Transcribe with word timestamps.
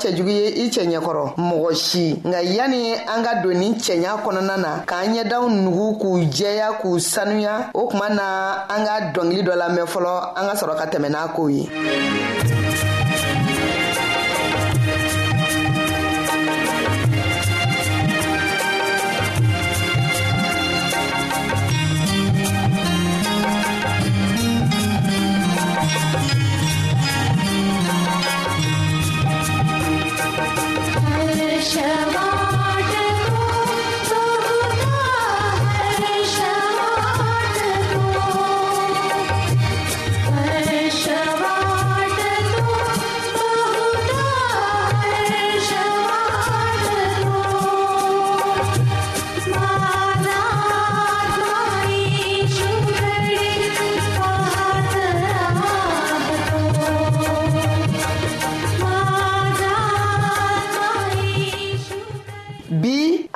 cɛjugu 0.00 0.30
ye 0.30 0.48
i 0.64 0.70
cɛɲɛ 0.70 1.00
kɔrɔ 1.00 1.34
mɔgɔ 1.36 1.74
si 1.74 2.20
nka 2.24 2.42
yani 2.42 2.94
an 2.94 3.22
ka 3.24 3.42
don 3.42 3.54
ni 3.58 3.70
cɛɲa 3.74 4.22
kɔnɔna 4.24 4.56
na 4.56 4.82
k'an 4.86 5.14
ɲɛdaw 5.14 5.48
nugu 5.48 5.98
k'u 5.98 6.22
jɛya 6.32 6.78
k'u 6.80 6.98
sanuya 7.00 7.70
o 7.74 7.86
kuma 7.88 8.08
na 8.08 8.66
an 8.68 8.84
ka 8.86 9.12
dɔngili 9.12 9.42
dɔ 9.44 9.54
lamɛn 9.56 9.86
fɔlɔ 9.86 10.32
an 10.36 10.46
ka 10.48 10.54
sɔrɔ 10.56 10.76
ka 10.78 10.86
tɛmɛ 10.86 11.08
n'a 11.10 11.28
kow 11.34 11.46
ye 11.48 11.68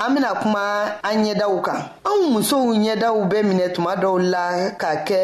an 0.06 0.15
bena 0.15 0.33
kuma 0.34 0.84
an 1.03 1.25
ɲɛdaw 1.25 1.55
kan 1.67 1.83
anw 2.06 2.25
musow 2.31 2.67
ɲɛdaw 2.83 3.17
bɛ 3.31 3.39
minɛ 3.49 3.67
tuma 3.75 3.94
dɔw 3.97 4.19
la 4.33 4.71
ka 4.83 4.91
kɛ 5.06 5.19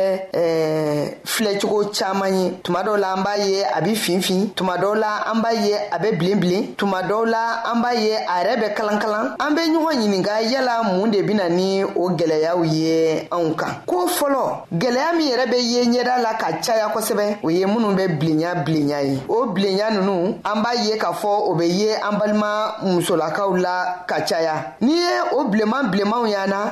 filɛcogo 1.25 1.91
caaman 1.97 2.33
ye 2.35 2.51
tuma 2.65 2.83
dɔw 2.83 2.97
la 2.99 3.15
an 3.15 3.23
b'a 3.23 3.37
ye 3.39 3.63
a 3.63 3.81
be 3.83 3.95
finfin 3.95 4.51
tuma 4.57 4.77
dɔw 4.77 4.95
la 4.99 5.31
an 5.31 5.41
b'a 5.43 5.53
ye 5.55 5.73
a 5.93 5.99
be 6.01 6.11
bilenbilen 6.19 6.75
tuma 6.77 7.03
dɔw 7.03 7.25
la 7.31 7.71
an 7.71 7.81
b'a 7.83 7.95
ye 7.95 8.13
a 8.17 8.35
yɛrɛ 8.43 8.53
bɛ 8.63 8.75
kalankalan 8.75 9.37
an 9.39 9.55
be 9.55 9.61
ɲɔgɔn 9.61 9.95
ɲininga 9.95 10.43
yala 10.51 10.83
mun 10.83 11.07
de 11.11 11.23
bena 11.23 11.49
ni 11.49 11.85
o 11.85 12.11
gwɛlɛyaw 12.17 12.65
ye 12.67 13.29
anw 13.31 13.55
kan 13.57 13.83
ko 13.87 14.07
fɔlɔ 14.09 14.43
gwɛlɛya 14.77 15.15
min 15.17 15.29
yɛrɛ 15.35 15.51
be 15.51 15.59
ye 15.63 15.85
ɲɛda 15.85 16.23
la 16.23 16.35
ka 16.35 16.59
caya 16.61 16.89
kosɛbɛ 16.93 17.39
o 17.45 17.49
ye 17.51 17.65
minnu 17.65 17.95
be 17.97 18.07
bilenya 18.09 18.55
bilenya 18.67 19.03
ye 19.03 19.19
o 19.29 19.47
bilenya 19.47 19.91
nunu 19.93 20.35
an 20.45 20.63
b'a 20.63 20.75
ye 20.85 20.99
k'a 20.99 21.13
fɔ 21.15 21.31
o 21.49 21.55
be 21.55 21.65
ye 21.67 21.91
an 21.95 22.19
balima 22.19 22.75
musolakaw 22.83 23.55
la 23.63 24.05
ka 24.09 24.17
caya 24.23 24.75
n'i 24.81 24.91
ye 24.91 25.21
o 25.33 25.45
bilenman 25.45 25.91
bilenmanw 25.93 26.27
y'an 26.29 26.49
na 26.51 26.72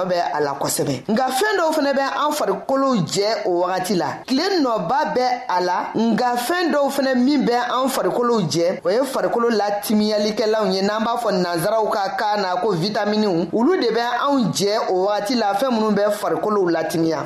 nɔ 0.03 0.09
bɛ 0.09 0.15
a 0.33 0.39
la 0.41 0.53
kosɛbɛ 0.53 1.03
nka 1.09 1.25
fɛɛn 1.27 1.57
dɔw 1.59 1.71
fɛnɛ 1.73 1.93
bɛ 1.93 2.01
an 2.01 2.31
farikolow 2.33 2.95
jɛ 3.05 3.45
o 3.45 3.61
wagati 3.63 3.95
la 3.97 4.09
tile 4.25 4.43
nɔba 4.61 4.97
bɛ 5.15 5.41
a 5.47 5.61
la 5.61 5.87
nka 5.95 6.35
fɛɛn 6.37 6.71
dɔw 6.71 6.89
fɛnɛ 6.89 7.15
min 7.15 7.45
bɛ 7.45 7.53
an 7.69 7.89
farikolow 7.89 8.41
jɛ 8.41 8.81
o 8.85 8.89
ye 8.89 9.03
farikolo 9.03 9.49
latimiyalikɛlaw 9.51 10.65
ye 10.73 10.81
n'an 10.81 11.03
b'a 11.03 11.17
fɔ 11.17 11.31
nansaraw 11.43 11.89
ka 11.91 12.09
kan 12.17 12.41
na 12.41 12.55
ko 12.61 12.71
vitaminiw 12.73 13.49
olu 13.53 13.77
de 13.79 13.89
bɛ 13.91 14.03
anw 14.25 14.51
jɛ 14.51 14.89
o 14.89 15.05
wagati 15.07 15.35
la 15.37 15.53
fɛɛn 15.53 15.71
minw 15.73 15.91
bɛ 15.91 16.11
farikolow 16.11 16.69
latimiya 16.71 17.25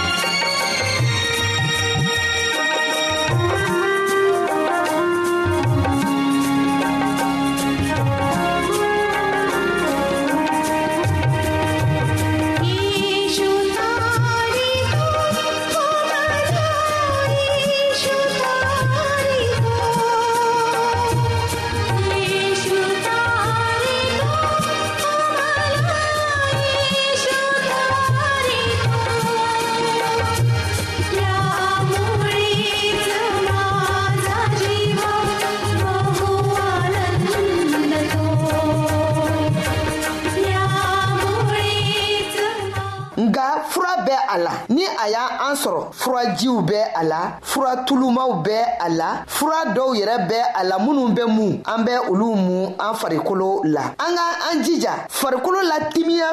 jiw 46.41 46.61
bɛ 46.61 46.79
a 46.95 47.03
la 47.03 47.37
fura 47.41 47.77
tulumaw 47.85 48.41
bɛ 48.43 48.57
a 48.79 48.89
la 48.89 49.09
fura 49.27 49.65
dɔw 49.75 49.93
yɛrɛ 49.95 50.17
bɛ 50.27 50.37
a 50.55 50.63
la 50.63 50.79
minnu 50.79 51.09
bɛ 51.15 51.23
mun 51.27 51.61
an 51.65 51.83
bɛ 51.85 51.93
olu 52.09 52.35
mun 52.35 52.65
an 52.79 52.93
farikolo 52.95 53.61
la 53.65 53.81
an 53.99 54.15
ka 54.15 54.25
an 54.51 54.63
jija 54.63 55.07
farikolo 55.09 55.61
la 55.69 55.79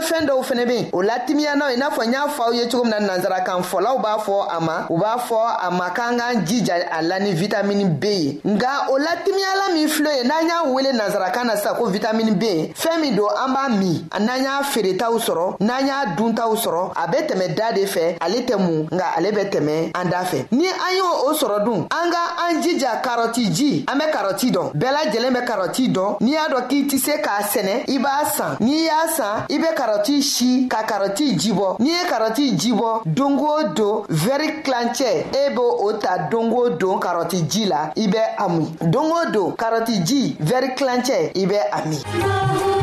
fɛn 0.00 0.26
dɔw 0.26 0.40
fɛnɛ 0.44 0.66
be 0.66 0.74
yen 0.76 0.88
o 0.94 1.02
la 1.02 1.18
timiya 1.26 1.56
naw 1.56 1.66
i 1.68 1.76
n'a 1.76 1.90
fɔ 1.90 2.06
n 2.06 2.12
y'a 2.12 2.26
fɔ 2.28 2.42
aw 2.46 2.50
ye 2.52 2.66
cogo 2.68 2.84
min 2.84 2.90
na 2.92 3.00
nansarakan 3.14 3.62
fɔlaw 3.62 3.98
b'a 4.02 4.18
fɔ 4.24 4.34
a 4.56 4.60
ma 4.60 4.86
u 4.88 4.96
b'a 4.98 5.16
fɔ 5.18 5.40
a 5.66 5.70
ma 5.70 5.90
k'an 5.90 6.16
k'an 6.18 6.44
jija 6.46 6.74
a 6.90 7.02
la 7.02 7.18
ni 7.18 7.32
vitamini 7.34 7.84
b 8.00 8.04
ye 8.08 8.40
nga 8.44 8.86
o 8.90 8.98
latimiyala 8.98 9.74
min 9.74 9.88
filɛ 9.88 10.10
ye 10.18 10.24
n'an 10.28 10.46
y'a 10.48 10.70
wele 10.72 10.92
nansarakan 10.92 11.44
na 11.46 11.54
sisan 11.56 11.74
ko 11.74 11.86
vitamini 11.90 12.32
b 12.38 12.44
fɛɛn 12.74 13.00
min 13.00 13.16
don 13.16 13.28
an 13.36 13.52
b'a 13.54 13.68
min 13.78 14.06
n'an 14.20 14.42
y'a 14.42 14.62
feeretaw 14.62 15.18
sɔrɔ 15.20 15.56
n'an 15.60 15.86
y'a 15.86 16.14
duntaw 16.16 16.54
sɔrɔ 16.56 16.92
a 16.96 17.06
bɛ 17.08 17.26
tɛmɛ 17.28 17.54
da 17.54 17.72
de 17.72 17.84
fɛ 17.84 18.16
ale 18.20 18.42
tɛ 18.46 18.56
mun 18.58 18.88
nga 18.92 19.12
ale 19.16 19.30
bɛ 19.32 19.50
tɛmɛ 19.52 19.90
an 20.00 20.08
da 20.10 20.22
fɛ 20.24 20.46
ni 20.52 20.66
an 20.66 20.92
y'o 20.96 21.06
o 21.28 21.32
sɔrɔ 21.34 21.64
dun 21.64 21.80
an 21.90 22.10
ka 22.10 22.22
an 22.46 22.62
jija 22.62 23.00
karɔti 23.02 23.50
ji 23.52 23.84
an 23.86 23.98
bɛ 23.98 24.10
karɔti 24.14 24.50
dɔn 24.52 24.70
bɛɛ 24.72 24.92
lajɛlen 24.96 25.34
bɛ 25.34 25.42
karɔti 25.46 25.88
dɔn 25.92 26.16
n'i 26.20 26.32
y'a 26.34 26.46
dɔn 26.48 26.66
k'i 26.68 26.82
tɛ 26.88 26.98
se 27.00 27.12
k'a 27.20 27.42
sɛnɛ 27.42 27.74
i 27.88 27.98
b'a 27.98 28.24
san 28.34 28.56
n'i 28.60 28.84
y'a 28.86 29.08
san 29.16 29.42
i 29.50 29.58
bɛ 29.58 29.74
karɔti 29.74 30.22
si 30.22 30.68
ka 30.68 30.84
karɔti 30.86 31.34
jibɔ 31.38 31.76
n'i 31.80 31.88
ye 31.90 32.02
karɔti 32.08 32.56
jibɔ 32.60 33.02
don 33.14 33.38
o 33.38 33.62
don 33.74 34.04
vɛri 34.08 34.62
kilancɛ 34.62 35.10
e 35.32 35.50
b'o 35.54 35.78
o 35.86 35.92
ta 35.98 36.18
don 36.30 36.50
o 36.52 36.68
don 36.76 36.98
karɔti 37.00 37.48
ji 37.50 37.64
la 37.66 37.90
i 37.96 38.06
bɛ 38.06 38.22
a 38.38 38.48
min 38.48 38.70
don 38.90 39.08
don 39.32 39.52
karɔti 39.56 40.02
ji 40.06 40.36
vɛri 40.40 40.74
kilancɛ 40.76 41.30
i 41.36 41.46
bɛ 41.46 41.58
a 41.72 41.80
min 41.88 42.77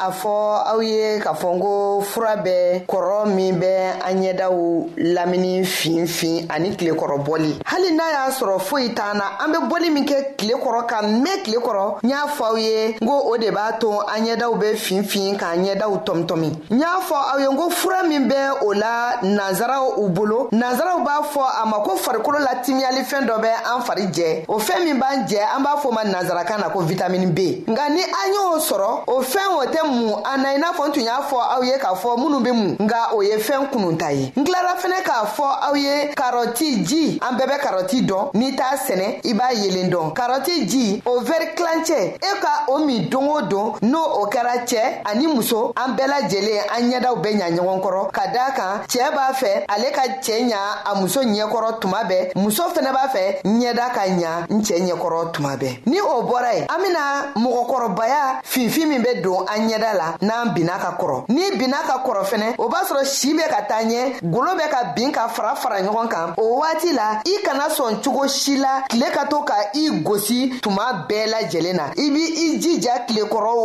a 0.00 0.10
fɔ 0.10 0.32
aw 0.64 0.80
ye 0.80 1.18
k'a 1.20 1.32
fɔ 1.36 1.48
n 1.54 1.58
ko 1.60 2.00
fura 2.00 2.36
bɛ 2.36 2.86
kɔrɔ 2.88 3.26
min 3.36 3.60
bɛ 3.60 4.00
an 4.00 4.16
ɲɛdaw 4.16 4.56
lamini 4.96 5.64
finfin 5.64 6.46
ani 6.48 6.70
bɔli 6.72 7.60
hali 7.66 7.92
n'a 7.92 8.04
y'a 8.10 8.30
sɔrɔ 8.32 8.58
foyi 8.60 8.94
t'an 8.94 9.18
na 9.20 9.36
an 9.44 9.52
bɛ 9.52 9.68
bɔli 9.68 9.90
min 9.92 10.06
kɛ 10.06 10.36
tile 10.38 10.56
kɔrɔ 10.56 10.86
ka 10.88 11.02
mɛn 11.02 11.44
tile 11.44 11.60
kɔrɔ 11.60 12.00
n 12.02 12.08
y'a 12.08 12.26
fɔ 12.26 12.44
aw 12.48 12.54
ye 12.56 12.96
n 13.00 13.06
ko 13.06 13.12
o 13.28 13.36
de 13.36 13.50
b'a 13.50 13.72
to 13.78 13.90
an 14.08 14.24
ɲɛdaw 14.24 14.56
bɛ 14.56 14.76
finfin 14.76 15.36
k'an 15.38 15.64
ɲɛdaw 15.64 16.00
tɔmitɔmi 16.06 16.50
n 16.72 16.78
y'a 16.80 17.00
fɔ 17.04 17.16
aw 17.34 17.38
ye 17.38 17.44
n 17.46 17.56
ko 17.56 17.68
fura 17.68 18.02
min 18.08 18.26
bɛ 18.28 18.62
o 18.64 18.72
la 18.72 19.18
nanzaraw 19.22 19.98
u 20.00 20.08
bolo 20.08 20.48
nanzaraw 20.50 21.04
b'a 21.04 21.20
fɔ 21.28 21.44
a 21.62 21.66
ma 21.66 21.82
ko 21.84 21.96
farikolo 21.96 22.38
la 22.40 22.56
timiyalifɛn 22.64 23.28
dɔ 23.28 23.36
bɛ 23.36 23.50
an 23.68 23.82
fari 23.84 24.08
jɛ 24.10 24.44
o 24.48 24.58
fɛɛn 24.58 24.82
min 24.84 24.98
b'an 24.98 25.26
jɛ 25.28 25.44
an 25.56 25.60
b'a 25.64 25.76
fɔ 25.82 25.92
ma 25.92 26.02
nanzarakan 26.04 26.58
na 26.60 26.70
ko 26.70 26.80
vitamini 26.80 27.26
b 27.34 27.64
nka 27.68 27.88
ni 27.92 28.00
an 28.00 28.26
y'o 28.32 28.56
sɔrɔ 28.58 29.04
o 29.06 29.20
o 29.50 29.64
tɛ 29.66 29.82
mun 29.90 29.99
mun 30.00 30.22
a 30.24 30.36
na 30.36 30.50
i 30.50 30.58
n'a 30.58 30.72
fɔ 30.72 30.86
n 30.88 30.92
tun 30.92 31.02
y'a 31.04 31.20
fɔ 31.28 31.36
aw 31.38 31.62
ye 31.64 31.78
k'a 31.78 31.92
fɔ 31.94 32.16
minnu 32.20 32.40
be 32.42 32.50
mu 32.50 32.76
nga 32.80 33.10
o 33.14 33.20
ye 33.22 33.36
fɛɛn 33.36 33.68
kununta 33.70 34.12
ye 34.12 34.32
n 34.34 34.44
kilara 34.44 34.74
fɛnɛ 34.80 35.02
k'a 35.04 35.26
fɔ 35.26 35.46
aw 35.68 35.74
ye 35.76 36.10
karɔti 36.14 36.84
ji 36.86 37.18
an 37.20 37.36
bɛɛ 37.36 37.46
bɛ 37.48 37.56
karɔti 37.60 38.06
dɔn 38.08 38.30
n'i 38.34 38.56
t'a 38.56 38.76
sɛnɛ 38.76 39.20
i 39.24 39.32
b'a 39.34 39.52
yelen 39.52 39.90
dɔn 39.90 40.12
karɔti 40.14 40.66
ji 40.68 41.02
o 41.06 41.20
vɛri 41.20 41.54
kilancɛ 41.54 42.14
e 42.16 42.40
ka 42.40 42.64
o 42.68 42.78
min 42.84 43.08
don 43.08 43.28
o 43.28 43.40
don 43.42 43.74
n'o 43.82 44.22
o 44.22 44.26
kɛra 44.30 44.64
cɛɛ 44.66 45.02
ani 45.04 45.26
muso 45.26 45.72
an 45.76 45.94
bɛɛ 45.94 46.06
lajɛlen 46.06 46.60
an 46.76 46.82
ɲɛdaw 46.92 47.16
bɛ 47.20 47.30
ɲa 47.38 47.50
ɲɔgɔn 47.54 47.80
kɔrɔ 47.82 48.10
ka 48.12 48.26
daa 48.32 48.50
kan 48.56 48.84
cɛɛ 48.86 49.10
b'a 49.12 49.32
fɛ 49.34 49.64
ale 49.68 49.92
ka 49.92 50.02
cɛɛ 50.22 50.48
ɲa 50.48 50.60
a 50.86 50.94
muso 51.00 51.22
ɲɛkɔrɔ 51.22 51.78
tuma 51.80 52.02
bɛɛ 52.08 52.32
muso 52.36 52.64
fɛnɛ 52.70 52.92
b'a 52.94 53.08
fɛ 53.10 53.42
ɲɛda 53.44 53.92
ka 53.94 54.00
ɲa 54.08 54.46
n 54.50 54.62
cɛɛ 54.62 54.80
ɲɛkɔrɔ 54.88 55.30
tuma 55.32 55.56
bɛɛ 55.56 55.80
ni 55.86 56.00
o 56.00 56.22
bɔra 56.22 56.54
ye 56.54 56.66
an 56.68 56.78
bena 56.82 57.32
mɔgɔkɔrɔbaya 57.36 58.40
finfin 58.44 58.86
min 58.88 59.02
be 59.02 59.20
don 59.22 59.46
an 59.48 59.68
ɲɛ 59.68 59.79
ɲɛda 59.80 59.94
la 60.00 60.14
n'an 60.22 60.52
binna 60.54 60.78
ka 60.78 60.90
kɔrɔ 61.00 61.18
n'i 61.28 61.56
binna 61.58 61.78
ka 61.86 61.98
kɔrɔ 62.04 62.22
fɛnɛ 62.24 62.54
o 62.58 62.68
b'a 62.68 62.80
sɔrɔ 62.84 63.04
si 63.04 63.32
be 63.34 63.42
ka 63.42 63.60
taa 63.68 63.82
ɲɛ 63.82 64.20
golo 64.30 64.52
bɛ 64.54 64.68
ka 64.70 64.84
bin 64.94 65.10
ka 65.12 65.28
fara 65.28 65.54
fara 65.56 65.80
ɲɔgɔn 65.80 66.08
kan 66.08 66.34
o 66.38 66.60
waati 66.60 66.92
la 66.92 67.20
i 67.24 67.42
kana 67.44 67.66
sɔn 67.70 68.02
cogo 68.04 68.26
si 68.28 68.56
la 68.58 68.82
tile 68.88 69.06
ka 69.12 69.24
to 69.26 69.40
ka 69.44 69.54
i 69.74 69.88
gosi 70.04 70.60
tuma 70.60 71.06
bɛɛ 71.08 71.26
lajɛlen 71.32 71.74
na 71.76 71.84
i 71.96 72.06
b' 72.10 72.16
i 72.16 72.58
jija 72.58 73.06
tile 73.06 73.22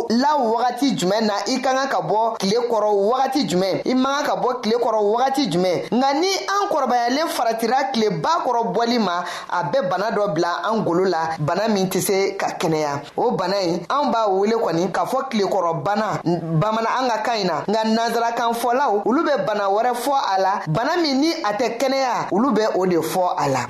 la 0.10 0.38
wagati 0.48 0.96
jumɛn 0.98 1.26
na 1.26 1.34
i 1.48 1.60
ka 1.62 1.74
kan 1.76 1.88
ka 1.90 2.02
bɔ 2.02 2.38
tile 2.40 2.58
kɔrɔ 2.70 2.92
wagati 3.10 3.48
jumɛn 3.50 3.82
i 3.86 3.94
man 3.94 4.24
kan 4.24 4.26
ka 4.26 4.36
bɔ 4.42 4.62
tile 4.64 4.78
kɔrɔ 4.78 5.02
wagati 5.14 5.50
jumɛn 5.52 5.88
nka 5.92 6.14
ni 6.14 6.30
an 6.48 6.66
kɔrɔbayalen 6.72 7.28
faratira 7.36 7.92
tileba 7.94 8.44
kɔrɔ 8.46 8.72
bɔli 8.74 9.00
ma 9.00 9.24
a 9.50 9.64
bɛ 9.64 9.90
bana 9.90 10.12
dɔ 10.16 10.34
bila 10.34 10.62
an 10.70 10.84
golo 10.84 11.04
la 11.06 11.36
bana 11.40 11.68
min 11.70 11.88
tɛ 11.90 12.02
se 12.02 12.32
ka 12.38 12.48
kɛnɛya 12.60 13.02
o 13.18 13.32
bana 13.32 13.56
ye 13.62 13.78
anw 13.90 14.12
b'a 14.14 14.28
wele 14.30 14.54
kɔni 14.58 14.92
k'a 14.92 15.06
fɔ 15.08 15.30
tilekɔrɔ 15.32 15.84
kan 16.06 16.22
bamana 16.60 16.90
an 17.02 17.08
ka 17.10 17.18
kan 17.26 17.38
ɲi 17.38 17.44
na 17.50 17.56
nka 17.68 17.82
nansarakan 17.96 18.52
fɔlaw 18.62 18.94
olu 19.08 19.22
be 19.26 19.34
bana 19.48 19.66
wɛrɛ 19.76 19.92
fɔ 20.04 20.16
a 20.34 20.36
la 20.44 20.52
bana 20.76 20.94
min 21.02 21.18
ni 21.22 21.30
a 21.44 21.52
tɛ 21.60 21.68
kɛnɛya 21.80 22.14
olu 22.36 22.50
bɛ 22.58 22.64
o 22.80 22.86
de 22.92 22.98
fɔ 23.02 23.24
a 23.38 23.46
la 23.54 23.62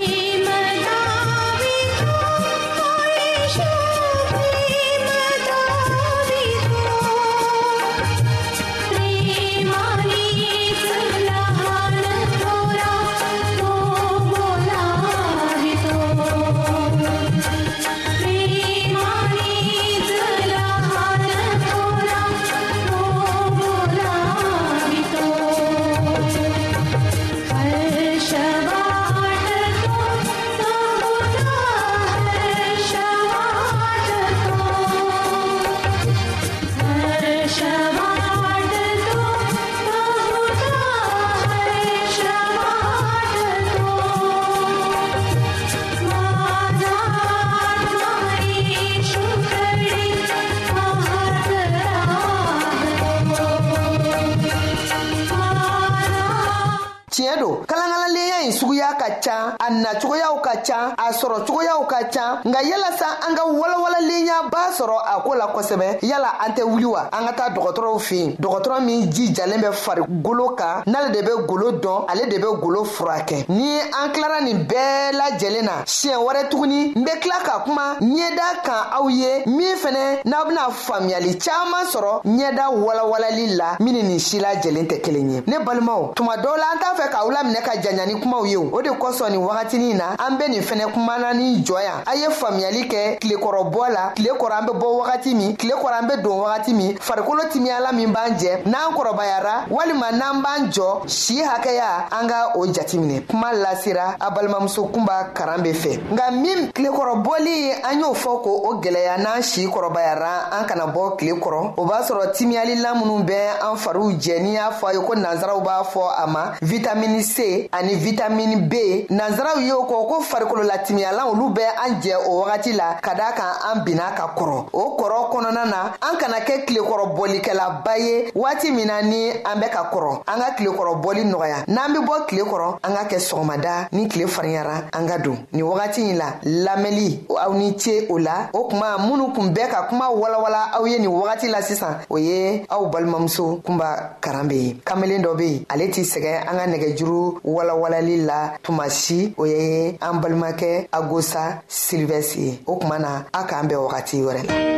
Chiedo, 57.15 57.63
adamadenya 58.05 58.35
ɲi 58.50 58.51
suguya 58.51 58.93
ka 58.97 59.19
ca 59.24 59.55
a 59.59 59.69
nacogoyaw 59.69 60.35
ka 60.41 60.53
ca 60.65 60.93
a 60.97 61.12
sɔrɔcogoyaw 61.12 61.81
ka 61.88 62.00
ca 62.13 62.39
nka 62.45 62.62
yalasa 62.63 63.05
an 63.27 63.35
ka 63.35 63.43
walawalalen 63.45 64.29
b'a 64.50 64.71
sɔrɔ 64.71 65.00
a 65.05 65.21
koo 65.21 65.33
la 65.33 65.47
kosɛbɛ 65.47 66.00
yala 66.01 66.33
an 66.45 66.51
tɛ 66.55 66.63
wuli 66.63 66.85
wa 66.85 67.09
an 67.13 67.25
ka 67.27 67.31
taa 67.33 67.50
dɔgɔtɔrɔw 67.50 68.00
fen 68.01 68.35
dɔgɔtɔrɔ 68.39 68.81
min 68.85 69.12
jijalen 69.12 69.62
bɛ 69.62 69.71
farigolo 69.74 70.50
kan 70.57 70.83
n'ale 70.88 71.12
de 71.13 71.21
be 71.24 71.31
golo 71.47 71.71
dɔn 71.79 72.05
ale 72.09 72.25
de 72.29 72.38
be 72.38 72.62
golo 72.62 72.83
furakɛ 72.83 73.45
ni 73.50 73.79
an 73.79 74.12
kilara 74.13 74.41
nin 74.43 74.65
bɛɛ 74.67 75.12
lajɛlen 75.13 75.63
na 75.65 75.83
siɲɛ 75.85 76.17
wɛrɛ 76.17 76.50
tuguni 76.50 76.93
n 76.95 77.03
be 77.05 77.12
kila 77.21 77.35
ka 77.43 77.63
kuma 77.65 77.95
ɲɛda 78.01 78.62
kan 78.63 78.91
aw 79.01 79.07
ye 79.09 79.43
min 79.47 79.75
fɛnɛ 79.77 80.24
n'aw 80.25 80.45
bena 80.47 80.69
faamuyali 80.71 81.38
caaman 81.43 81.85
sɔrɔ 81.85 82.24
ɲɛda 82.25 82.69
walawalali 82.69 83.55
la 83.57 83.77
min 83.79 83.93
ni 83.93 84.03
nin 84.03 84.19
si 84.19 84.39
lajɛlen 84.39 84.85
tɛ 84.88 85.01
kelen 85.01 85.31
ye 85.31 85.43
ne 85.47 85.57
balimaw 85.59 86.13
tuma 86.15 86.35
dɔw 86.38 86.55
la 86.57 86.71
an 86.74 86.79
t'a 86.79 86.93
fɛ 87.01 87.09
k'aw 87.09 87.31
laminɛ 87.33 87.62
ka 87.63 87.77
jan 87.81 87.95
janya 87.96 88.14
ni 88.14 88.20
kumaw 88.22 88.46
ye 88.46 88.58
o 88.58 88.82
de 88.82 88.90
kosɔn 88.90 89.32
nin 89.32 89.40
wagatinin 89.42 89.98
na 89.98 90.16
an 90.20 90.38
be 90.38 90.48
nin 90.50 90.62
fɛnɛ 90.62 90.92
kumana 90.94 91.34
ni 91.34 91.64
jɔ 91.64 91.82
yan 91.84 92.04
an 92.06 92.18
ye 92.20 92.28
faamuyali 92.30 92.88
kɛ 92.90 93.20
tilekɔrɔbɔ 93.20 93.90
la 93.94 94.12
tile 94.16 94.32
kɔrɔ 94.38 94.54
an 94.60 94.66
be 94.66 94.74
bɔ 94.74 94.88
wagati 95.06 95.34
min 95.36 95.56
tile 95.56 95.74
kɔrɔ 95.75 96.00
an 96.02 96.08
be 96.08 96.22
don 96.22 96.40
wagati 96.40 96.74
min 96.74 96.96
farikolo 97.00 97.44
timiyala 97.52 97.92
min 97.94 98.12
b'an 98.14 98.36
jɛ 98.38 98.66
n'an 98.66 98.94
kɔrɔbayara 98.94 99.68
walima 99.70 100.12
n'an 100.12 100.42
b'an 100.44 100.70
jɔ 100.72 101.08
si 101.10 101.42
hakɛya 101.42 102.08
an 102.12 102.28
ka 102.30 102.52
o 102.56 102.66
jatiminɛ 102.68 103.25
kuma 103.28 103.52
lasera 103.54 104.16
a 104.20 104.30
balimamuso 104.32 104.84
kunba 104.92 105.32
karan 105.34 105.62
be 105.64 105.72
fɛ 105.72 105.98
nka 106.12 106.32
min 106.42 106.72
tilekɔrɔbɔli 106.72 107.82
an 107.84 108.00
y'o 108.00 108.14
fɔ 108.14 108.42
ko 108.44 108.62
o 108.66 108.74
gwɛlɛya 108.82 109.18
n'an 109.20 109.42
si 109.44 109.66
kɔrɔbayara 109.68 110.52
an 110.62 110.66
kana 110.68 110.88
bɔ 110.88 111.18
tile 111.18 111.34
kɔrɔ 111.40 111.74
o 111.78 111.86
b'a 111.86 112.04
sɔrɔ 112.04 112.32
timiyalila 112.34 112.94
minw 112.96 113.24
bɛ 113.25 113.64
an 113.64 113.78
fariw 113.78 114.12
jɛ 114.20 114.42
n'i 114.42 114.54
y'a 114.56 114.72
fɔ 114.72 114.88
a 114.88 114.94
ye 114.94 115.00
ko 115.00 115.14
nansaraw 115.16 115.62
b'a 115.64 115.84
fɔ 115.86 116.04
a 116.24 116.28
ma 116.28 116.52
vitamini 116.62 117.22
c 117.24 117.70
ani 117.72 117.85
ani 117.86 117.96
vitamini 117.96 118.56
b 118.56 119.06
nansaraw 119.10 119.60
y'o 119.62 119.84
kɔ 119.86 119.98
ko 120.08 120.22
farikololatimiyalan 120.22 121.27
olu 121.27 121.46
bɛ 121.54 121.62
an 121.86 121.92
jɛ 122.01 122.15
o 122.27 122.39
wagati 122.42 122.74
la 122.74 122.98
ka 123.01 123.13
daa 123.13 123.32
kan 123.38 123.54
an 123.70 123.84
binna 123.86 124.10
ka 124.18 124.27
kɔrɔ 124.38 124.63
o 124.74 124.98
kɔrɔ 124.98 125.30
kɔnɔna 125.32 125.65
na 125.70 125.94
an 126.01 126.18
kana 126.18 126.39
kɛ 126.39 126.65
kilekɔrɔbɔlikɛlaba 126.65 127.98
ye 128.00 128.32
waati 128.34 128.72
min 128.72 128.88
na 128.88 129.01
ni 129.04 129.30
an 129.30 129.62
bɛ 129.62 129.70
ka 129.70 129.92
kɔrɔ 129.94 130.24
an 130.27 130.39
ka 130.42 130.51
kilekɔrɔbɔli 130.58 131.24
nɔgɔya 131.32 131.58
n'an 131.68 131.94
be 131.94 132.00
bɔ 132.00 132.25
kile 132.27 132.42
kɔrɔ 132.44 132.80
an 132.84 132.94
ka 132.96 133.04
kɛ 133.06 133.20
sɔgɔmada 133.20 133.88
ni 133.92 134.08
kile 134.08 134.27
fariyara 134.27 134.82
an 134.94 135.06
ka 135.08 135.18
don 135.20 135.38
nin 135.54 135.62
wagati 135.63 136.01
ɲi 136.01 136.18
la 136.18 136.25
lamɛnli 136.44 137.27
aw 137.30 137.54
ni 137.54 137.77
ce 137.77 138.08
o 138.10 138.18
la 138.18 138.50
o 138.51 138.63
kuma 138.68 138.98
minnu 139.00 139.32
kun 139.36 139.54
bɛɛ 139.54 139.68
ka 139.72 139.84
kuma 139.89 140.06
walawala 140.10 140.72
aw 140.74 140.84
ye 140.88 140.98
nin 140.98 141.12
wagati 141.12 141.50
la 141.51 141.62
sisan 141.62 142.00
o 142.10 142.18
ye 142.18 142.65
aw 142.68 142.88
balimamuso 142.89 143.62
kunba 143.63 144.18
karan 144.20 144.48
be 144.48 144.56
ye 144.58 144.74
kamelen 144.84 145.22
dɔ 145.24 145.36
be 145.38 145.44
yen 145.46 145.65
ale 145.70 145.92
t'i 145.92 146.01
sɛgɛ 146.01 146.50
an 146.50 146.58
ka 146.58 146.65
nɛgɛjuru 146.65 147.42
wala 147.44 147.75
walawalali 147.75 148.17
la 148.25 148.58
tuma 148.63 148.89
si 148.89 149.34
o 149.38 149.46
ye 149.46 149.98
an 150.01 150.20
balimakɛ 150.22 150.88
agosa 150.91 151.62
silivɛsi 151.67 152.41
ye 152.44 152.60
o 152.65 152.77
kuma 152.79 153.00
na 153.00 153.25
a 153.34 153.44
k'an 153.48 153.67
bɛn 153.67 153.77
wagati 153.77 154.22
wɛrɛ 154.22 154.44
la 154.48 154.75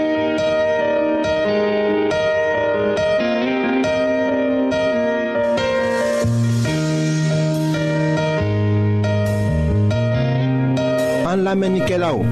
An 11.34 11.44
lamenike 11.44 11.98
la 12.00 12.14
ou, 12.14 12.24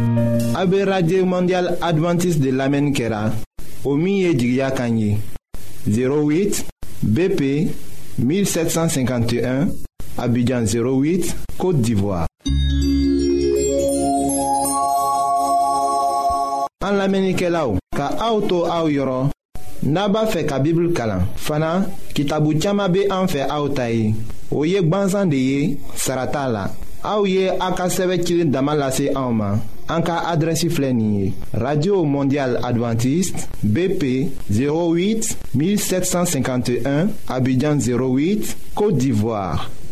abe 0.57 0.83
Radye 0.87 1.21
Mondial 1.23 1.77
Adventist 1.81 2.39
de 2.41 2.49
lamen 2.51 2.93
kera, 2.93 3.09
la, 3.09 3.31
o 3.83 3.95
miye 3.97 4.33
jigya 4.33 4.71
kanyi, 4.71 5.17
08 5.87 6.63
BP 7.03 7.69
1751 8.17 9.67
Abidjan 10.17 10.63
08, 10.63 11.35
Kote 11.59 11.81
d'Ivoire 11.83 12.25
An 16.85 16.95
la 16.97 17.07
menike 17.11 17.49
la 17.51 17.65
ou 17.67 17.75
Ka 17.95 18.07
aoutou 18.21 18.63
aou 18.71 18.87
yoron 18.91 19.31
Naba 19.83 20.23
fe 20.31 20.45
ka 20.47 20.61
bibl 20.63 20.93
kalan 20.95 21.25
Fana, 21.35 21.73
ki 22.15 22.23
tabou 22.29 22.55
tchama 22.55 22.87
be 22.87 23.03
an 23.11 23.27
fe 23.31 23.43
aoutay 23.43 24.13
Ou 24.53 24.63
yek 24.69 24.87
banzan 24.87 25.27
de 25.33 25.39
ye 25.41 25.93
Sarata 25.99 26.45
la 26.47 26.63
Aou 27.05 27.27
ye 27.27 27.49
a 27.51 27.73
ka 27.75 27.89
seve 27.91 28.21
kilin 28.23 28.53
damalase 28.55 29.09
aouman 29.19 29.59
An 29.91 30.01
ka 30.07 30.21
adresi 30.31 30.71
flenye 30.71 31.33
Radio 31.59 32.05
Mondial 32.07 32.55
Adventist 32.63 33.49
BP 33.63 34.13
08 34.49 35.33
1751 35.55 37.09
Abidjan 37.35 37.75
08, 37.83 38.55
Kote 38.79 38.95
d'Ivoire 38.95 39.67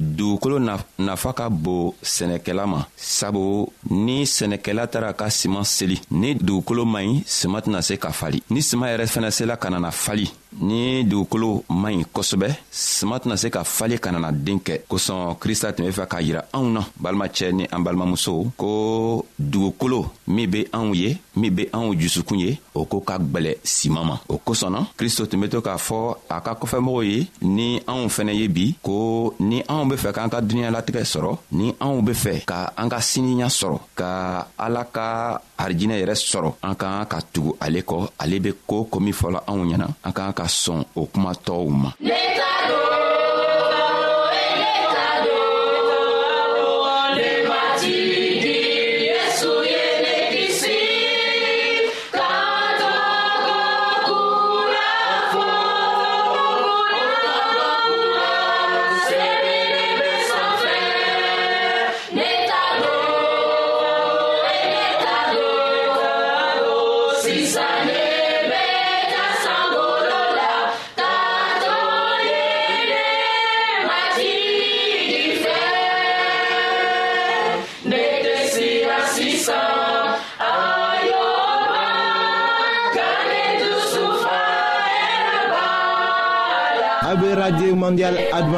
dugukolo 0.00 0.56
nafa 0.98 1.32
ka 1.32 1.48
bon 1.50 1.92
sɛnɛkɛla 2.02 2.64
ma 2.66 2.82
sabu 2.96 3.66
ni 3.90 4.24
sɛnɛkɛla 4.36 4.82
taara 4.92 5.12
ka 5.18 5.26
siman 5.38 5.64
seli 5.64 5.96
ni 6.10 6.34
dugukolo 6.46 6.84
man 6.86 7.04
ɲi 7.06 7.22
siman 7.26 7.62
tɛna 7.64 7.82
se 7.82 7.94
ka 7.98 8.10
fali 8.12 8.42
ni 8.50 8.60
siman 8.62 8.88
yɛrɛ 8.92 9.06
fɛnɛ 9.14 9.30
sela 9.30 9.56
ka 9.56 9.68
nana 9.70 9.90
fali 9.90 10.26
ni 10.60 11.04
dugukolo 11.04 11.64
man 11.70 11.94
ɲi 11.96 12.04
kosɛbɛ 12.12 12.48
sama 12.70 13.18
tɛna 13.18 13.36
se 13.36 13.48
ka 13.50 13.64
fale 13.64 13.98
ka 13.98 14.10
nana 14.12 14.30
den 14.32 14.58
kɛ 14.58 14.82
kosɔn 14.88 15.36
krista 15.38 15.72
tun 15.72 15.86
be 15.86 15.90
fɛ 15.92 16.06
k'a 16.06 16.20
yira 16.22 16.44
anw 16.52 16.72
na 16.72 16.80
balimacɛ 17.00 17.52
ni 17.52 17.64
an 17.72 17.80
balimamusow 17.82 18.50
ko 18.56 19.26
dugukolo 19.38 20.10
min 20.26 20.46
be 20.50 20.68
anw 20.72 20.94
ye 20.94 21.16
min 21.36 21.50
be 21.54 21.64
anw 21.72 21.94
jusukun 21.94 22.40
ye 22.40 22.58
o 22.74 22.84
ko 22.84 23.00
ka 23.00 23.18
gwɛlɛ 23.18 23.56
siman 23.62 24.04
ma 24.06 24.18
o 24.28 24.38
kosɔnna 24.38 24.86
kristo 24.96 25.26
tun 25.28 25.40
be 25.40 25.48
to 25.48 25.60
k'a 25.60 25.78
fɔ 25.78 26.16
a 26.28 26.40
ka 26.40 26.54
kɔfɛmɔgɔw 26.54 27.04
ye 27.06 27.26
ni 27.42 27.80
anw 27.86 28.08
fɛnɛ 28.08 28.32
ye 28.34 28.48
bi 28.48 28.74
ko 28.82 29.34
ni 29.40 29.62
anw 29.68 29.86
be 29.88 29.96
fɛ 29.96 30.12
k'an 30.12 30.28
ka 30.30 30.40
duniɲalatigɛ 30.40 31.04
sɔrɔ 31.04 31.38
ni 31.52 31.72
anw 31.80 32.02
be 32.04 32.12
fɛ 32.12 32.44
ka 32.44 32.72
an 32.76 32.88
ka 32.90 32.98
siniya 33.00 33.46
sɔrɔ 33.48 33.78
ka 33.94 34.46
ala 34.58 34.84
ka 34.84 35.40
arijinɛ 35.58 36.00
yɛrɛ 36.02 36.14
sɔrɔ 36.18 36.54
an 36.62 36.74
k'an 36.74 37.06
ka 37.08 37.18
tugu 37.32 37.54
ale 37.60 37.82
kɔ 37.82 38.08
ale 38.18 38.40
be 38.40 38.50
koo 38.66 38.84
ko 38.84 39.00
min 39.00 39.12
fɔla 39.14 39.44
anw 39.46 39.64
ɲɛna 39.64 39.86
an 40.04 40.12
k'an 40.12 40.32
ka 40.34 40.47
sɔn 40.48 40.80
o 40.96 41.02
kuma 41.12 41.30
tɔɔw 41.44 41.68
ma. 41.80 41.90
ne 42.00 42.14
ta 42.36 42.52
don. 42.68 43.07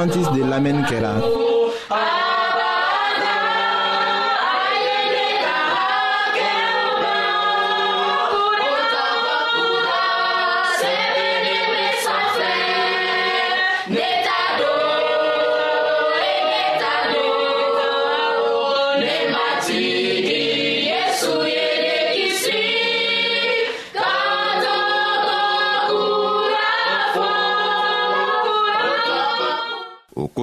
adventiste 0.00 0.32
de 0.32 0.40
qu'elle 0.88 1.04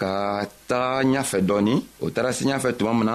ka 0.00 0.14
taga 0.68 1.02
ɲafɛ 1.12 1.38
dɔɔni 1.48 1.74
o 2.04 2.06
taara 2.14 2.30
se 2.32 2.44
ɲafɛ 2.48 2.70
tuma 2.78 2.92
min 2.98 3.06
na 3.10 3.14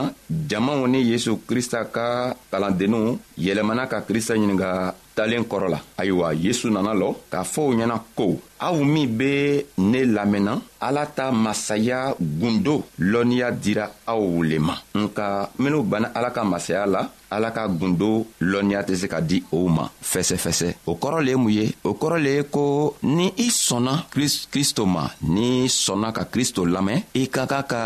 jamaw 0.50 0.82
ni 0.88 1.00
yesu 1.12 1.32
krista 1.48 1.80
ka 1.96 2.06
kalandenninw 2.52 3.08
yɛlɛmana 3.46 3.84
ka 3.92 3.98
krista 4.08 4.34
ɲininga 4.36 4.70
talen 5.16 5.44
kɔrɔ 5.52 5.68
la 5.74 5.80
ayiwa 6.02 6.28
yesu 6.46 6.66
nana 6.72 6.92
lɔ 7.02 7.10
k'a 7.32 7.44
fɔ 7.54 7.62
u 7.70 7.74
ɲɛna 7.80 7.98
ko 8.18 8.28
aw 8.62 8.78
min 8.86 9.08
be 9.18 9.66
ne 9.82 10.06
lamɛnna 10.06 10.54
ala 10.82 11.06
ta 11.06 11.32
masaya 11.32 12.14
gundo 12.20 12.84
lɔnniya 13.00 13.52
dira 13.52 13.86
aw 14.06 14.42
le 14.50 14.58
ma 14.60 14.76
nka 15.02 15.50
minw 15.62 15.82
banna 15.82 16.12
ala 16.14 16.30
ka 16.30 16.44
masaya 16.44 16.86
la 16.86 17.02
ala 17.32 17.50
ka 17.52 17.68
gundo 17.68 18.26
lɔnniya 18.42 18.82
tɛ 18.88 18.94
se 19.02 19.08
ka 19.08 19.20
di 19.22 19.44
o 19.52 19.68
ma 19.68 19.90
fɛsɛfɛsɛ 20.12 20.68
o 20.86 20.94
kɔrɔ 20.96 21.20
le 21.26 21.32
ye 21.32 21.36
mun 21.38 21.50
ye 21.58 21.66
o 21.84 21.94
kɔrɔ 21.94 22.18
le 22.22 22.32
ye 22.38 22.44
ko 22.44 22.96
ni 23.04 23.34
i 23.38 23.50
sɔnna 23.50 24.06
kristo 24.52 24.86
ma 24.86 25.06
n'i 25.24 25.68
sɔnna 25.70 26.12
ka 26.14 26.24
kristo 26.26 26.66
lamɛn 26.66 27.02
i 27.16 27.28
ka 27.30 27.46
kan 27.48 27.64
ka 27.68 27.82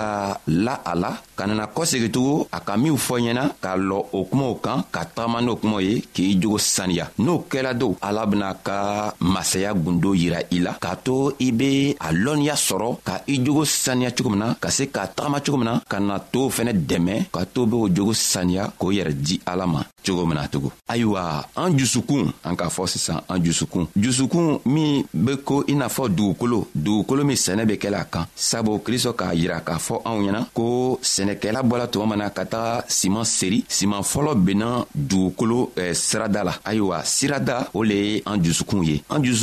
la 0.47 0.75
a 0.85 0.93
la 0.95 1.11
ka 1.37 1.45
nana 1.47 1.67
kɔsegitugu 1.67 2.47
a 2.51 2.59
ka 2.61 2.75
minw 2.77 2.95
fɔ 2.97 3.15
ɲɛna 3.23 3.43
k'a 3.61 3.75
lɔ 3.77 3.99
o 4.11 4.23
kumaw 4.25 4.55
kan 4.63 4.83
ka 4.91 5.03
tagama 5.05 5.41
n'o 5.41 5.55
kumaw 5.55 5.79
ye 5.79 6.01
k'i 6.13 6.39
jogo 6.41 6.57
saniya 6.57 7.11
n'o 7.19 7.37
kɛla 7.49 7.73
don 7.77 7.95
ala 8.01 8.25
bena 8.25 8.55
ka 8.63 9.13
masaya 9.19 9.73
gundo 9.73 10.13
yira 10.15 10.39
i 10.51 10.59
la 10.59 10.64
la. 10.65 10.75
Kato 10.85 11.33
ibe 11.39 11.95
alon 11.99 12.41
ya 12.43 12.55
soro 12.55 12.99
ka 13.03 13.23
i 13.27 13.39
djogo 13.39 13.65
san 13.65 14.01
ya 14.01 14.11
choukou 14.15 14.31
mena. 14.35 14.55
Kase 14.59 14.91
kata 14.91 15.29
ma 15.29 15.39
choukou 15.43 15.57
mena. 15.61 15.81
Kana 15.87 16.19
to 16.19 16.49
fene 16.49 16.73
demen. 16.73 17.25
Kato 17.33 17.65
be 17.65 17.75
ou 17.75 17.89
djogo 17.89 18.13
san 18.13 18.51
ya 18.51 18.67
kou 18.77 18.91
yer 18.91 19.13
di 19.13 19.39
alaman. 19.45 19.83
Choukou 20.05 20.25
mena 20.27 20.47
toukou. 20.47 20.71
Ayo 20.87 21.15
a. 21.17 21.45
Anjou 21.55 21.87
soukoun. 21.87 22.31
An 22.45 22.57
ka 22.59 22.69
fò 22.69 22.85
se 22.87 22.99
san. 23.01 23.21
Anjou 23.33 23.53
soukoun. 23.57 23.87
Djou 23.95 24.13
soukoun 24.19 24.59
mi 24.65 25.03
be 25.13 25.37
kò 25.47 25.63
inafò 25.73 26.05
djou 26.09 26.35
kolo. 26.37 26.67
Djou 26.75 27.03
kolo 27.09 27.25
mi 27.25 27.37
sene 27.37 27.65
be 27.65 27.79
ke 27.81 27.89
la 27.89 28.03
kan. 28.05 28.27
Sabo 28.35 28.77
kriso 28.85 29.13
ka 29.17 29.31
jiraka. 29.33 29.79
Fò 29.79 30.01
anwenan 30.05 30.45
kò 30.55 30.99
sene 31.01 31.39
ke 31.41 31.53
la 31.55 31.63
bo 31.63 31.79
la 31.81 31.87
tou 31.87 32.05
manan 32.05 32.29
kata 32.35 32.83
siman 32.87 33.25
seri. 33.25 33.63
Siman 33.67 34.03
folo 34.05 34.35
benan 34.35 34.85
djou 34.93 35.33
kolo 35.39 35.71
eh, 35.79 35.93
serada 35.97 36.43
la. 36.43 36.53
Ayo 36.69 36.91
a. 36.93 37.01
Serada 37.05 37.65
ou 37.73 37.81
le 37.83 38.21
anjou 38.29 38.53
soukoun 38.61 38.85
ye. 38.91 39.01
Anjou 39.09 39.33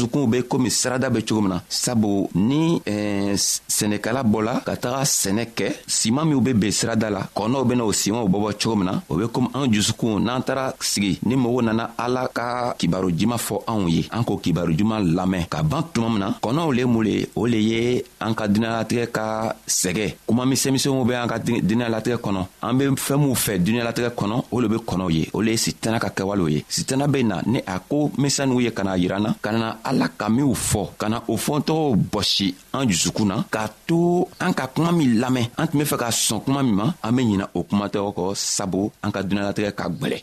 bɛ 1.13 1.21
cogo 1.27 1.41
min 1.43 1.49
na 1.55 1.63
sabu 1.69 2.29
ni 2.35 2.81
eh, 2.87 3.35
sɛnɛkɛla 3.37 4.23
bɔla 4.25 4.63
ka 4.67 4.77
taga 4.77 5.03
sɛnɛ 5.05 5.45
kɛ 5.59 5.67
siman 5.87 6.25
minw 6.27 6.41
be 6.41 6.53
ben 6.55 6.71
sirada 6.73 7.09
la 7.11 7.21
kɔnɔw 7.37 7.65
bena 7.69 7.85
o 7.85 7.93
simanw 7.93 8.27
bɔbɔ 8.33 8.51
cogo 8.61 8.77
min 8.77 8.87
na 8.87 9.01
o 9.09 9.15
be 9.19 9.25
komi 9.33 9.49
an 9.55 9.71
jusukun 9.73 10.21
n'an 10.25 10.43
taara 10.47 10.75
sigi 10.81 11.19
ni 11.27 11.35
mɔgɔw 11.37 11.63
nana 11.63 11.85
ala 11.99 12.29
ka 12.29 12.75
kibaru 12.79 13.11
juman 13.19 13.39
fɔ 13.49 13.57
anw 13.71 13.89
ye 13.91 14.03
an 14.11 14.23
k'o 14.25 14.39
kibaru 14.43 14.73
juman 14.79 15.01
lamɛn 15.15 15.47
ka 15.49 15.63
ban 15.63 15.83
tuma 15.93 16.09
min 16.09 16.21
na 16.21 16.29
kɔnɔw 16.43 16.75
le 16.77 16.85
mun 16.87 17.03
le 17.05 17.15
o 17.37 17.47
le 17.47 17.57
ye 17.71 18.03
an 18.21 18.35
ka 18.35 18.47
duniɲalatigɛ 18.49 19.07
ka 19.13 19.55
sɛgɛ 19.69 20.15
kuma 20.27 20.45
misɛnmisɛnw 20.47 21.05
be 21.07 21.15
an 21.15 21.29
ka 21.29 21.39
duniɲalatigɛ 21.39 22.17
kɔnɔ 22.25 22.47
an 22.63 22.73
be 22.79 22.85
fɛɛn 23.07 23.21
minw 23.23 23.35
fɛ 23.35 23.53
duniɲalatigɛ 23.65 24.11
kɔnɔ 24.19 24.45
o 24.51 24.61
le 24.61 24.69
be 24.69 24.77
kɔnɔw 24.89 25.11
ye 25.13 25.29
o 25.35 25.41
le 25.43 25.51
ye 25.53 25.57
sitana 25.57 25.99
ka 26.01 26.09
kɛwalew 26.09 26.49
ye 26.51 26.65
sitana 26.69 27.07
be 27.09 27.23
na 27.23 27.41
ni 27.47 27.59
a 27.67 27.79
ko 27.81 28.09
misɛnninw 28.17 28.61
ye 28.63 28.71
ka 28.73 28.83
na 28.85 28.95
yirana 28.97 29.35
ka 29.43 29.51
na 29.53 29.77
ala 29.85 30.07
ka 30.09 30.29
minw 30.29 30.55
fɔ 30.55 30.83
ka 31.03 31.09
na 31.11 31.19
o 31.27 31.35
fɔntɔgɔw 31.37 31.97
bɔsi 32.13 32.47
an 32.79 32.87
jusukun 32.89 33.27
na 33.27 33.37
k'a 33.51 33.65
to 33.89 34.23
an 34.41 34.55
ka 34.55 34.65
kuma 34.75 34.93
min 34.93 35.19
lamɛn 35.21 35.49
an 35.59 35.67
tun 35.67 35.81
be 35.81 35.85
fɛ 35.91 35.97
ka 35.99 36.09
sɔn 36.11 36.39
kuma 36.45 36.63
min 36.63 36.75
ma 36.79 36.87
an 37.03 37.17
be 37.17 37.23
ɲina 37.27 37.45
o 37.53 37.61
kumatɛgɔ 37.65 38.11
kɔ 38.17 38.25
sabu 38.37 38.83
an 39.03 39.11
ka 39.15 39.21
duniɲalatigɛ 39.23 39.71
ka 39.79 39.85
gwɛlɛ 39.99 40.19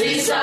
Sisa 0.00 0.40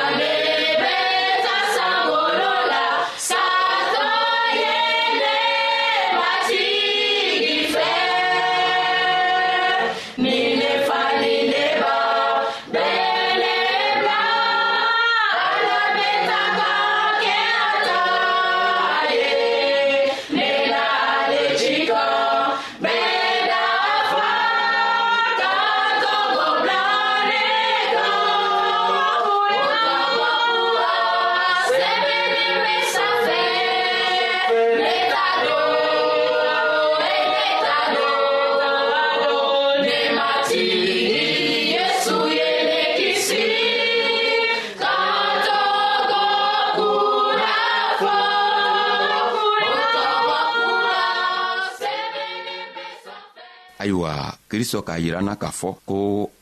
kristɔ 54.57 54.79
k'a 54.87 54.97
yira 55.03 55.19
na 55.21 55.33
k'a 55.41 55.51
fɔ 55.59 55.69
ko 55.87 55.95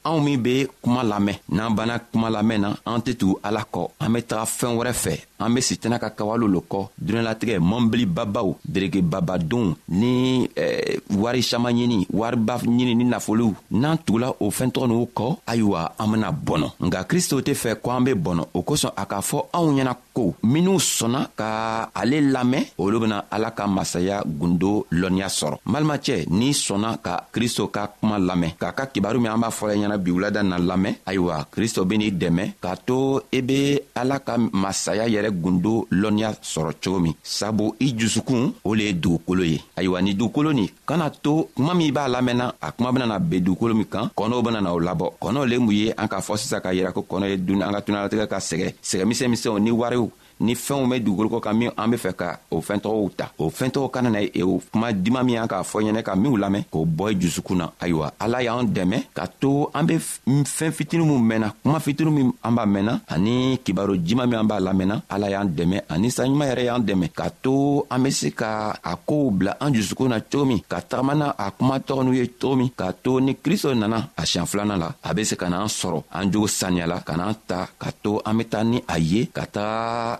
anw 0.08 0.19
min 0.25 0.39
be 0.45 0.54
kuma 0.82 1.01
lamɛn 1.12 1.38
n'an 1.56 1.75
banna 1.78 1.95
kuma 2.10 2.28
lamɛn 2.36 2.60
na 2.63 2.69
an 2.89 2.99
tɛ 3.06 3.12
tugu 3.19 3.36
ala 3.47 3.62
kɔ 3.73 3.82
an 4.04 4.10
be 4.13 4.19
taga 4.30 4.45
fɛɛn 4.58 4.75
wɛrɛ 4.80 4.93
fɛ 5.04 5.13
an 5.39 5.51
be 5.53 5.61
sitana 5.61 5.99
ka 5.99 6.09
kawalo 6.09 6.47
lo 6.47 6.61
kɔ 6.69 6.79
duniɲalatigɛ 6.97 7.59
mɔnbilibabaw 7.59 8.55
deregebabadenw 8.63 9.75
ni 9.89 10.47
eh, 10.55 10.97
wari 11.11 11.41
saman 11.43 11.75
ɲini 11.75 12.07
wariba 12.11 12.55
ɲini 12.63 12.95
ni 12.95 13.03
nafolow 13.05 13.53
n'an 13.71 13.97
tugula 13.97 14.29
o 14.39 14.49
fɛɛntɔgɔ 14.49 14.87
n'u 14.87 15.07
kɔ 15.13 15.35
ayiwa 15.47 15.91
an 15.99 16.07
bena 16.11 16.31
bɔnɔ 16.31 16.67
nka 16.79 17.03
kristo 17.07 17.41
tɛ 17.41 17.53
fɛ 17.53 17.75
ko 17.81 17.91
an 17.91 18.03
be 18.03 18.13
bɔnɔ 18.13 18.45
o 18.53 18.61
kosɔn 18.63 18.91
a 18.95 19.05
k'a 19.05 19.21
fɔ 19.21 19.39
anw 19.53 19.75
ɲɛna 19.75 19.93
ko 20.13 20.35
minw 20.43 20.79
sɔnna 20.79 21.29
ka 21.35 21.91
ale 21.93 22.21
lamɛn 22.21 22.63
olu 22.77 22.99
bena 23.01 23.25
ala 23.31 23.51
ka 23.51 23.67
masaya 23.67 24.23
gundo 24.25 24.85
lɔnniya 24.91 25.27
sɔrɔ 25.27 25.57
balimacɛ 25.65 26.27
n'i 26.29 26.51
sɔnna 26.53 26.97
ka 27.03 27.27
kristo 27.33 27.67
ka 27.67 27.87
kuma 27.99 28.17
lamɛn 28.17 28.55
k'a 28.57 28.71
ka 28.73 28.85
kibaru 28.87 29.19
min 29.21 29.31
an 29.31 29.39
b'a 29.41 29.51
fɔla 29.51 29.75
ɲɛna 29.75 29.97
biwulada 30.01 30.43
na 30.43 30.57
lamɛn 30.57 30.95
ayiwa 31.05 31.45
kristo 31.51 31.83
benii 31.85 32.11
dɛmɛ 32.17 32.53
k'a 32.61 32.75
to 32.85 33.19
i 33.33 33.37
e 33.39 33.41
be 33.41 33.79
ala 33.95 34.19
ka 34.19 34.37
masaya 34.37 35.05
yɛrɛ 35.09 35.24
yɛrɛ 35.25 35.31
gundo 35.41 35.88
lɔnniya 35.91 36.33
sɔrɔ 36.41 36.71
cogo 36.83 36.99
min 36.99 37.13
sabu 37.23 37.75
i 37.79 37.93
jusukun 37.97 38.53
o 38.63 38.73
le 38.75 38.83
ye 38.85 38.93
dugukolo 38.93 39.43
ye 39.43 39.61
ayiwa 39.75 40.01
ni 40.01 40.13
dugukolo 40.13 40.53
nin 40.53 40.69
kana 40.85 41.09
to 41.09 41.49
kuma 41.55 41.73
min 41.75 41.91
b'a 41.93 42.07
lamɛnna 42.07 42.53
a 42.61 42.71
kuma 42.71 42.91
benana 42.91 43.19
ben 43.19 43.43
dugukolo 43.43 43.73
min 43.75 43.85
kan 43.85 44.09
kɔnɔw 44.15 44.43
benana 44.43 44.73
o 44.73 44.79
labɔ 44.79 45.13
kɔnɔw 45.21 45.45
le 45.49 45.57
mun 45.59 45.73
ye 45.73 45.91
an 45.97 46.07
k'a 46.07 46.21
fɔ 46.21 46.38
sisan 46.38 46.61
k'a 46.61 46.73
yira 46.73 46.91
ko 46.93 47.01
kɔnɔ 47.09 47.27
ye 47.29 47.38
duni 47.38 47.61
an 47.63 47.73
ka 47.73 47.79
tunalatigɛ 47.81 48.27
ka 48.29 48.38
sɛgɛ 48.38 48.73
sɛgɛmisɛn 48.81 49.29
misɛnw 49.29 49.59
ni 49.59 49.71
wariw 49.71 50.09
ni 50.39 50.53
fɛnw 50.55 50.87
bɛ 50.87 50.99
dugukolo 50.99 51.29
kɔ 51.29 51.39
kan 51.41 51.53
min 51.55 51.71
an 51.77 51.87
bɛ 51.91 51.97
fɛ 51.97 52.13
ka 52.15 52.39
o 52.51 52.59
fɛn 52.59 52.79
tɔgɔw 52.83 53.09
ta 53.15 53.31
o 53.37 53.49
fɛn 53.49 53.69
tɔgɔ 53.71 53.89
kana 53.91 54.09
na 54.09 54.19
ye 54.19 54.31
e 54.35 54.43
o 54.43 54.59
kuma 54.71 54.91
dima 54.91 55.23
min 55.23 55.37
an 55.37 55.47
k'a 55.47 55.63
fɔ 55.63 55.79
ɲɛnɛ 55.83 56.03
ka 56.03 56.15
minw 56.15 56.35
lamɛn 56.37 56.63
k'o 56.71 56.83
bɔ 56.85 57.11
i 57.11 57.15
dusukun 57.15 57.55
na 57.57 57.71
ayiwa 57.79 58.11
ala 58.19 58.43
y'an 58.43 58.63
dɛmɛ 58.67 58.97
ka 59.15 59.27
to 59.39 59.69
an 59.73 59.83
bɛ 59.87 59.95
fɛn 59.99 60.71
fitinin 60.73 61.05
min 61.07 61.19
mɛnna 61.23 61.53
kuma 61.63 61.79
fitinin 61.79 62.11
min 62.13 62.33
an 62.43 62.51
b'a 62.55 62.65
mɛnna 62.65 62.99
ani 63.07 63.57
kibaro 63.63 63.95
jima 63.95 64.25
min 64.27 64.39
an 64.39 64.43
b'a 64.47 64.59
lamɛnna 64.59 65.01
ala 65.09 65.29
y'an 65.29 65.47
dɛmɛ 65.47 65.81
ani 65.89 66.07
saɲuman 66.11 66.49
yɛrɛ 66.51 66.63
y'an 66.65 66.83
dɛmɛ 66.83 67.09
ka 67.13 67.29
to 67.41 67.85
an 67.89 67.99
bɛ 68.03 68.11
se 68.11 68.29
ka 68.31 68.75
a 68.83 68.95
kow 69.07 69.29
bila 69.31 69.55
an 69.61 69.71
dusukun 69.73 70.09
na 70.09 70.19
cogo 70.19 70.45
min 70.47 70.59
ka 70.67 70.79
tagama 70.81 71.15
na 71.17 71.33
a 71.39 71.51
kuma 71.51 71.79
tɔgɔ 71.79 72.03
n'u 72.03 72.13
ye 72.15 72.27
cogo 72.39 72.57
min 72.57 72.69
k'a 72.75 72.91
to 73.03 73.21
ni 73.21 73.35
kristo 73.35 73.73
nana 73.77 74.09
a 74.17 74.23
siɲɛ 74.25 74.45
filanan 74.45 74.79
la 74.79 74.89
a 75.01 75.13
bɛ 75.15 75.23
se 75.25 75.35
ka 75.37 75.45
n'an 75.49 75.67
sɔrɔ 75.67 76.03
an 76.11 76.31
jogo 76.31 76.47
saniyala 76.47 76.99
ka 77.05 77.13
n'an 77.15 77.33
ta 77.47 77.67
ka 77.79 77.89
to 78.03 78.19
an 78.25 78.35
bɛ 78.37 78.43
taa 78.49 78.63
ni 78.63 78.83
a 78.89 78.99
ye 78.99 79.25
ka 79.27 79.45
taa 79.45 80.19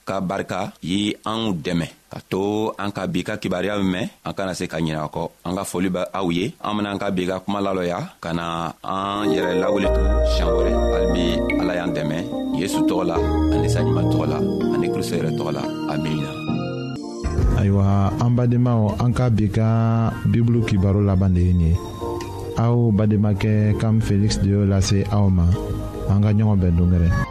ka 0.11 0.19
barika 0.19 0.59
ye 0.83 1.15
anw 1.23 1.55
dɛmɛ 1.55 1.87
ka 2.11 2.19
to 2.31 2.43
an 2.81 2.91
ka 2.91 3.03
bi 3.11 3.23
ka 3.27 3.33
kibaruya 3.41 3.79
mɛn 3.93 4.05
an 4.27 4.33
kana 4.35 4.51
se 4.59 4.65
ka 4.71 4.77
ɲinɛ 4.83 4.99
kɔ 5.15 5.23
an 5.47 5.55
ka 5.57 5.63
foli 5.69 5.87
bɛ 5.95 6.01
aw 6.17 6.27
ye 6.35 6.45
an 6.67 6.75
bena 6.75 6.89
an 6.91 6.99
ka 7.03 7.07
bi 7.15 7.23
ka 7.31 7.39
kuma 7.43 7.63
lalɔya 7.65 7.99
ka 8.23 8.29
na 8.35 8.45
an 8.91 9.31
yɛrɛ 9.33 9.51
lawuli 9.63 9.87
to 9.95 10.03
siɲan 10.35 10.51
wɛrɛ 10.57 10.71
hali 10.91 11.13
bi 11.15 11.25
ala 11.63 11.73
y'an 11.79 11.91
dɛmɛ 11.95 12.17
yesu 12.59 12.79
tɔgɔ 12.87 13.03
la 13.11 13.15
ani 13.55 13.67
saɲuman 13.73 14.05
tɔgɔ 14.11 14.25
la 14.33 14.37
ani 14.75 14.87
kristo 14.93 15.15
yɛrɛ 15.15 15.31
tɔgɔ 15.39 15.51
la 15.57 15.63
amina 15.95 16.31
ayiwa 17.59 17.85
an 18.23 18.31
badenmaw 18.35 18.79
an 19.03 19.11
ka 19.17 19.25
bi 19.31 19.47
ka 19.55 19.67
bibulu 20.31 20.59
kibaro 20.67 20.99
laban 20.99 21.31
de 21.35 21.41
ye 21.47 21.53
nin 21.55 21.67
ye 21.71 21.73
aw 22.63 22.75
bademakɛ 22.97 23.79
kam 23.79 23.95
feliksi 24.03 24.43
de 24.43 24.47
y'o 24.51 24.63
lase 24.71 24.97
aw 25.15 25.23
ma 25.37 25.45
an 26.11 26.19
ka 26.19 26.35
ɲɔgɔn 26.35 26.59
bɛn 26.61 26.75
dongɛrɛ 26.75 27.30